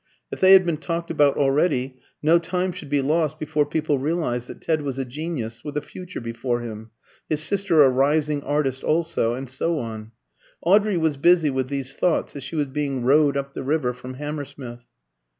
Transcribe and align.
If 0.31 0.39
they 0.39 0.53
had 0.53 0.65
been 0.65 0.77
talked 0.77 1.11
about 1.11 1.37
already, 1.37 1.99
no 2.23 2.39
time 2.39 2.71
should 2.71 2.89
be 2.89 3.03
lost 3.03 3.37
before 3.37 3.67
people 3.67 3.99
realised 3.99 4.47
that 4.47 4.59
Ted 4.59 4.81
was 4.81 4.97
a 4.97 5.05
genius 5.05 5.63
with 5.63 5.77
a 5.77 5.81
future 5.83 6.19
before 6.19 6.61
him, 6.61 6.89
his 7.29 7.43
sister 7.43 7.83
a 7.83 7.87
rising 7.89 8.41
artist 8.41 8.83
also, 8.83 9.35
and 9.35 9.47
so 9.47 9.77
on. 9.77 10.11
Audrey 10.63 10.97
was 10.97 11.17
busy 11.17 11.51
with 11.51 11.67
these 11.67 11.95
thoughts 11.95 12.35
as 12.35 12.41
she 12.41 12.55
was 12.55 12.65
being 12.69 13.03
rowed 13.03 13.37
up 13.37 13.53
the 13.53 13.61
river 13.61 13.93
from 13.93 14.15
Hammersmith. 14.15 14.83